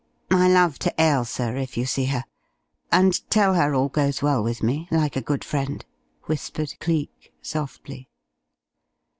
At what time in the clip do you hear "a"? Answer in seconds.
5.15-5.21